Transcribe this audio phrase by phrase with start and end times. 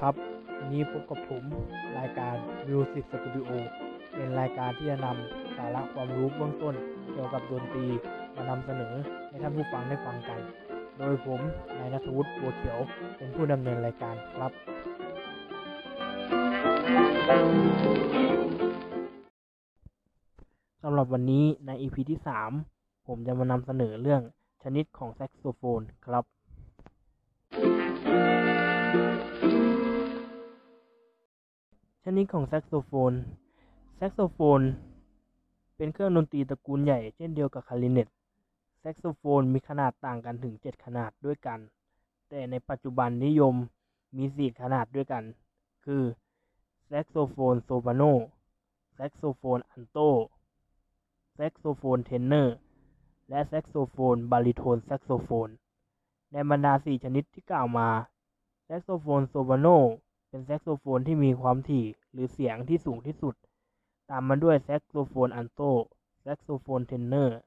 [0.00, 0.14] ครับ
[0.58, 1.44] วันนี้พบกับผม
[1.98, 2.34] รายการ
[2.68, 3.50] Music Studio
[4.14, 6.74] เป็นรายการที่จะนำสาระความรู้เบื้องต้น
[7.12, 7.86] เกี่ยวกับดนตรี
[8.34, 8.94] มานำเสนอ
[9.28, 10.40] ให้ท่านผู้ฟังได้ฟังกัน
[10.98, 11.40] โดยผม
[11.78, 12.78] นายนัทวุฒิบัวเขียว
[13.16, 14.52] เป็นผู้ดำเนินรายการครับ
[20.82, 22.20] สำหรับวันนี้ใน EP ที่
[22.62, 24.22] 3 ผมจะมานำเสนอเรื่อง
[24.62, 26.24] ชนิดของแซกโซโฟนครับ
[32.16, 33.12] นิดของแซกโซโฟน
[33.96, 34.60] แซกโซโฟน
[35.76, 38.08] เป็นเครื่องดนตรีตระกูลใหญ่เช่นเดียวกับคลาริเนต
[38.80, 41.58] แซกโซโฟนมีขนาดต่างกันถึง 7 ขนาดด้วยกัน
[42.28, 43.54] แต่ในปัจจุบันนิยม
[44.16, 45.24] มี 4 ขนาดด้วยกัน
[45.84, 46.02] คือ
[46.86, 48.02] แซกโซโฟนโซปราโน
[48.94, 49.98] แซกโซโฟนอัลโต
[51.34, 52.56] แซกโซโฟนเทเนอร์
[53.28, 55.48] และแซกโซโฟนบาริโทนแซกโซโฟน
[56.32, 57.88] ในบรรดา 4 ชนิดที่กล่าวมา
[58.64, 59.66] แซกโซโฟนโซปราโน
[60.32, 63.34] เป็นแซกโซโฟนที่มีความถี่หรือเสียงที่สูงที่สุด
[64.10, 65.62] ตามมาด้วยแซกโซโฟนอัลโต
[66.22, 67.38] แซกโซโฟนเทเนอร์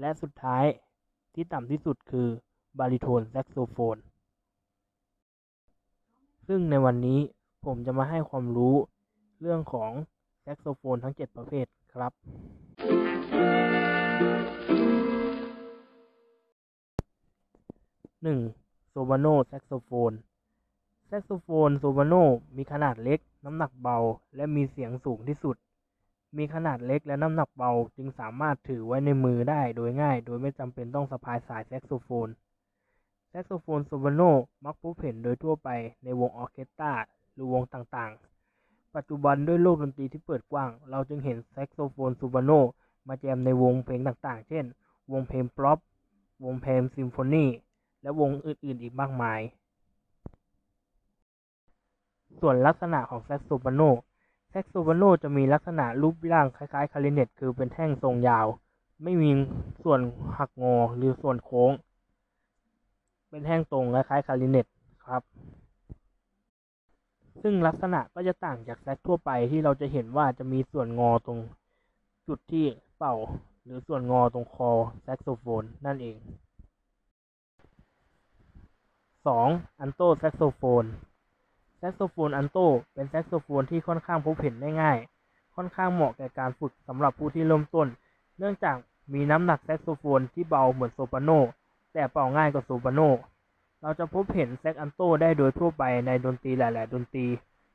[0.00, 0.64] และสุดท้าย
[1.34, 2.28] ที่ต่ำที่สุดคือ
[2.78, 3.96] บาริโทนแซกโซโฟน
[6.46, 7.20] ซึ่งในวันนี้
[7.64, 8.76] ผมจะมาให้ความรู้
[9.40, 9.90] เรื่องของ
[10.42, 12.12] แซกโซโฟนทั้ง 7 ประเภทครับ
[18.22, 18.90] 1.
[18.90, 22.14] โซปราโนแซกโซโฟน แซกโซโฟนโซปราโน
[22.56, 23.98] มีขนาดเล็ก น้ำหนักเบา
[24.36, 25.56] และมีเสียงสูงที่สุด
[26.36, 32.28] มีขนาดเล็กและน้ำหนักเบา จึงสามารถถือไว้ในมือได้โดยง่าย โดยไม่จำเป็นต้องสะพายสายแซกโซโฟน
[33.28, 34.22] แซกโซโฟนโซปราโน
[34.64, 35.68] มักพบเห็นโดยทั่วไป
[36.04, 36.92] ในวงออเคสตรา
[37.34, 42.50] หรือวงต่างๆ ปัจจุบันด้วยโลกดนตรีที่เปิดกว้าง เราจึงเห็นแซกโซโฟนโซปราโน
[43.08, 44.64] มาแจมในวงเพลงต่างๆ เช่น
[45.12, 45.78] วงเพลงป๊อป
[46.44, 47.44] วงเพลงซิมโฟนี
[48.02, 49.40] และวงอื่นๆ อีกมากมาย
[52.40, 53.80] ส่วนลักษณะของแซกโซปราโน
[54.50, 58.46] แซกโซปราโนจะมีลักษณะรูปร่างคล้ายๆคลาริเนตคือเป็นแท่งทรงยาว
[59.02, 59.30] ไม่มี
[59.82, 60.00] ส่วน
[60.38, 61.72] หักงอหรือส่วนโค้ง
[63.30, 64.66] เป็นแท่งตรงคล้ายๆคลาริเนต
[65.06, 65.22] ครับ
[67.42, 71.38] ซึ่งลักษณะก็จะต่างจากแซกทั่วไปที่เราจะเห็นว่าจะมีส่วนงอตรง
[72.26, 72.66] จุดที่
[72.98, 73.14] เป่า
[73.64, 74.70] หรือส่วนงอตรงคอ
[75.02, 76.16] แซกโซโฟนนั่นเอง
[79.28, 79.80] 2.
[79.80, 80.84] อัลโตแซกโซโฟน
[81.82, 82.58] แซกโซโฟนอัลโต
[82.94, 84.98] เป็นแซกโซโฟนที่ค่อนข้างพบเห็นได้ง่าย
[85.56, 87.86] ค่อนข้างเหมาะแก่การฝึกสำหรับผู้ที่เริ่มต้น
[88.38, 88.76] เนื่องจาก
[89.14, 91.30] มีน้ำหนักแซกโซโฟนที่เบาเหมือนโซปราโน
[91.94, 93.00] แต่เป่าง่ายกว่าโซปราโน
[93.82, 97.26] เราจะพบเห็นแซกอัลโตได้โดยทั่วไปในดนตรีหลาย ๆ ดนตรี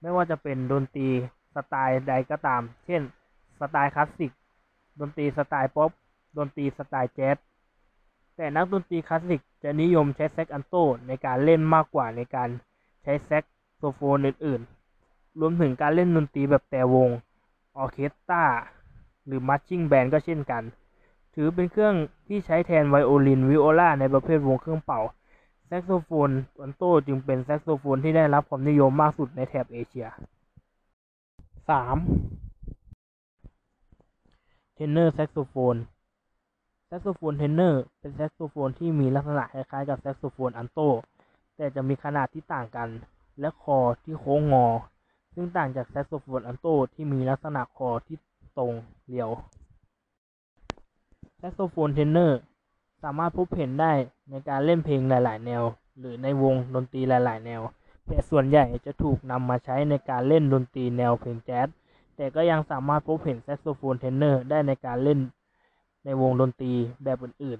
[0.00, 1.08] ไม่ว่าจะเป็นดนตรี
[1.54, 3.02] สไตล์ใดก็ตาม เช่น
[3.60, 4.32] สไตล์คลาสสิก
[5.00, 5.90] ดนตรีสไตล์ป๊อป
[6.38, 7.36] ดนตรีสไตล์แจ๊ส
[8.36, 10.74] แต่นักดนตรีคลาสสิกจะนิยมใช้แซกอัลโต
[11.06, 12.48] ในการเล่นมากกว่าในการ
[13.02, 13.44] ใช้แซก
[13.80, 17.08] โซโฟนอื่นๆ รวมถึงการเล่นดนตรีแบบแตรวง
[17.76, 18.44] ออเคสตรา
[19.26, 20.62] หรือ marching band ก็เช่นกัน
[21.34, 21.94] ถือเป็นเครื่อง
[22.28, 25.00] ที่ใช้แทนไวโอลินวิโอลาในประเภทวงเครื่องเป่า
[25.66, 26.30] แซกโซโฟน
[26.60, 30.06] อัลโตจึงเป็นแซกโซโฟนที่ได้รับความนิยมมากสุดในแถบเอเชีย
[31.66, 31.78] 3.
[34.74, 35.76] เทนเนอร์แซกโซโฟน
[36.86, 40.80] แซกโซโฟนเทนเนอร์เป็นแซกโซโฟนที่มีลักษณะคล้ายๆกับแซกโซโฟนอัลโต
[41.56, 42.88] แต่จะมีขนาดที่ต่างกัน
[43.40, 44.66] และคอที่โค้งงอ
[45.34, 48.16] ซึ่งต่างจากแซกโซโฟนอัลโตที่มีลักษณะคอที่
[48.58, 48.72] ตรง
[49.08, 49.30] เรียว
[51.38, 52.40] แซกโซโฟนเทเนอร์
[53.02, 53.92] สามารถพบเห็นได้
[54.30, 55.62] ในการเล่นเพลงหลาย ๆ แนว
[55.98, 57.62] หรือในวงดนตรีหลาย ๆ แนว
[58.06, 61.68] แต่ส่วนใหญ่จะถูกนำมาใช้ในการเล่นดนตรีแนวเพลงแจ๊ส
[62.16, 65.20] แต่ก็ยังสามารถพบเห็นแซกโซโฟนเทเนอร์ได้ในการเล่น
[66.04, 66.72] ในวงดนตรี
[67.04, 67.58] แบบอื่น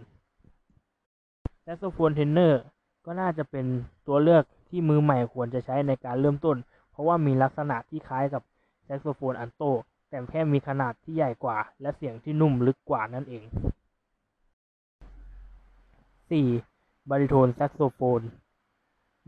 [0.86, 2.60] ๆ แซกโซโฟนเทเนอร์
[3.04, 3.66] ก็น่าจะเป็น
[4.06, 6.56] ตัวเลือก ที่มือใหม่ควรจะใช้ในการเริ่มต้น
[6.90, 8.42] เพราะว่ามีลักษณะที่คล้ายกับ
[8.84, 9.62] แซกโซโฟนอัลโต
[10.08, 13.44] แต่แค่มีขนาดที่ใหญ่กว่า และเสียงที่นุ่มลึกกว่านั่นเอง
[16.28, 17.10] 4.
[17.10, 18.20] บาริโทนแซกโซโฟน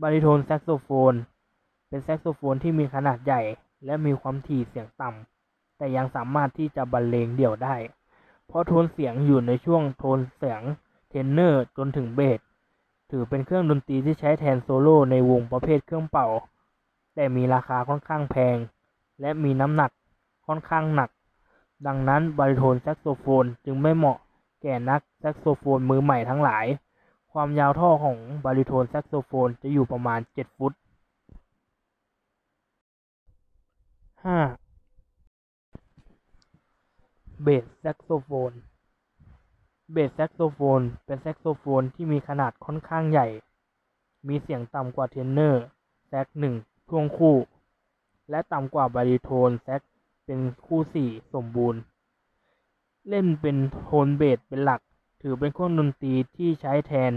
[0.01, 1.13] บาริโทนแซกโซโฟน
[1.87, 3.41] เป็นแซกโซโฟนที่มีขนาดใหญ่
[3.85, 7.75] และมีความถี่เสียงต่ำ แต่ยังสามารถที่จะบรรเลงเดี่ยวได้
[8.47, 10.61] เพราะโทนเสียงอยู่ในช่วงโทนเสียง
[11.09, 12.39] เทเนอร์จนถึงเบส
[13.15, 16.27] ถือเป็นเครื่องดนตรีที่ใช้แทนโซโล่ในวงประเภทเครื่องเป่า
[17.15, 18.57] แต่มีราคาค่อนข้างแพง
[19.21, 19.91] และมีน้ำหนัก
[20.47, 21.09] ค่อนข้างหนัก
[21.87, 24.17] ดังนั้นบาริโทนแซกโซโฟนจึงไม่เหมาะ
[24.61, 26.65] แก่นักแซกโซโฟนมือใหม่ทั้งหลาย
[27.31, 30.73] ความยาวท่อของบาริโทนแซกโซโฟนจะอยู่ประมาณ 7 ฟุต
[34.23, 34.25] 5.
[37.43, 38.51] เบสแซกโซโฟน
[39.91, 43.27] เบสแซกโซโฟน เป็นแซกโซโฟนที่มีขนาดค่อนข้างใหญ่
[44.27, 45.63] มีเสียงต่ำกว่าเทนเนอร์
[46.07, 46.55] แซกหนึ่ง
[46.89, 47.35] ช่วงคู่
[48.29, 49.81] และต่ำกว่าบาริโทนแซก
[50.25, 51.79] เป็นคู่สี่สมบูรณ์
[53.09, 54.81] เล่นเป็นโทนเบสเป็นหลัก
[55.21, 57.11] ถือเป็นเครื่องดนตรีที่ใช้แทน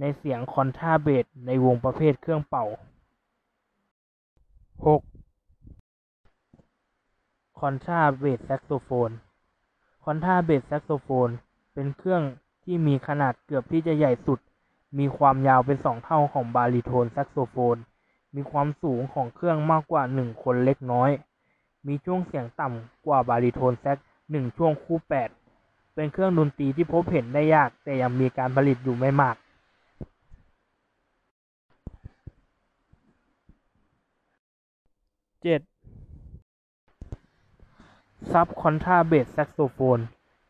[0.00, 2.66] ในเสียงคอนทราเบสในวงประเภทเครื่องเป่า
[4.86, 5.00] 6.
[7.60, 9.10] คอนทราเบสแซกโซโฟน
[10.04, 11.28] คอนทราเบสแซกโซโฟน
[11.74, 12.22] เป็นเครื่อง
[12.64, 14.38] ที่มีขนาดเกือบที่จะใหญ่สุด
[14.98, 17.76] มีความยาวเป็นสองเท่าของบาริโทนแซกโซโฟน
[18.34, 21.10] มีความสูงของเครื่องมากกว่าหนึ่งคนเล็กน้อย
[21.86, 23.98] มีช่วงเสียงต่ำกว่าบาริโทนแซก
[24.30, 25.28] หนึ่งช่วงคู่แปด
[25.94, 29.36] เป็นเครื่องดนตรีที่พบเห็นได้ยาก แต่ยังมีการผลิตอยู่ไม่มาก
[35.42, 35.60] เจ็ด
[38.32, 39.98] ซับคอนทราเบสแซกโซโฟน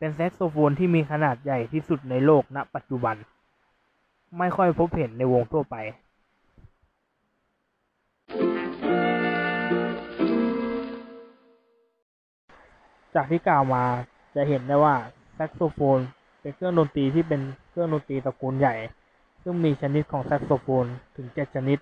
[0.05, 3.17] เป็นแซกโซโฟนที่มีขนาดใหญ่ที่สุดในโลกณ ปัจจุบัน
[4.39, 5.77] ไม่ค่อยพบเห็นในวงทั่วไป
[13.15, 13.85] จากที่กล่าวมา
[14.35, 14.95] จะเห็นได้ว่า
[15.35, 15.99] แซกโซโฟน
[16.41, 17.41] เป็นเครื่องดนตรีที่เป็น
[17.71, 18.75] เครื่องดนตรีตระกูลใหญ่
[19.43, 20.87] ซึ่งมีชนิดของแซกโซโฟน
[21.17, 21.79] ถึงเจ็ดชนิด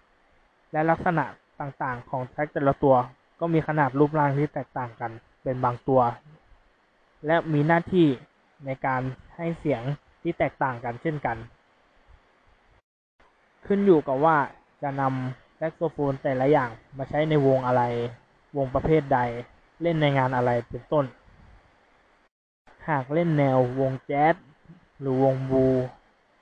[0.73, 1.25] และลักษณะ
[1.61, 2.95] ต่างๆ ของแซกแต่ละตัว
[3.41, 5.11] ก็มีขนาดรูปร่างที่แตกต่างกัน
[5.43, 6.03] เป็นบางตัว
[7.27, 8.09] และมีหน้าที่
[8.67, 9.03] ในการ
[9.37, 9.83] ให้เสียง
[10.23, 11.37] ที่แตกต่างกันเช่นกัน
[13.67, 14.37] ขึ้นอยู่กับว่า
[14.83, 17.83] จะนำแซกโซโฟนแต่ละอย่างมาใช้ในวงอะไร
[18.57, 19.19] วงประเภทใด
[19.83, 21.05] เล่นในงานอะไรเป็นต้น
[22.89, 24.35] หากเล่นแนววงแจ๊ส
[25.01, 25.67] หรือวงบลูส์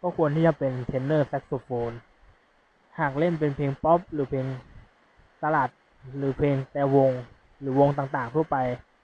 [0.01, 1.93] ก็ควรที่จะเป็นเทนเนอร์แซกโซโฟน
[2.99, 4.47] หากเล่นเป็นเพลงป๊อปหรือเพลง
[5.43, 5.69] ตลาด
[6.17, 7.11] หรือเพลงแตรวง
[7.61, 8.57] หรือวงต่างๆทั่วไป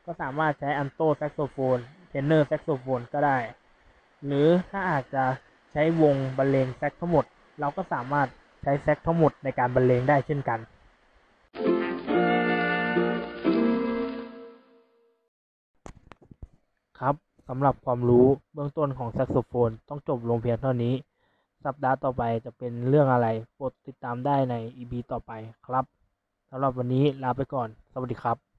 [0.06, 3.38] ก็สามารถใช้อัลโตแซกโซโฟนเทนเนอร์แซกโซโฟนก็ได้
[4.26, 5.25] หรือถ้าอาจจะ
[5.73, 7.25] ใช้วงบรรเลงแซกทั้งหมด
[7.61, 8.29] เราก็สามารถ
[8.62, 10.58] ใช้แซกทั้งหมดในการบรรเลงได้เช่นกัน
[17.00, 17.14] ครับ
[17.49, 20.94] สำหรับความรู้เบื้องต้นของแซกโซโฟนต้องจบลงเพียงเท่านี้
[21.64, 25.32] สัปดาห์ต่อไปจะเป็นเรื่องอะไรโปรดติดตามได้ใน EP ต่อไป
[25.67, 25.85] ครับ
[26.50, 28.56] สำหรับวันนี้ลาไปก่อน สวัสดีครับ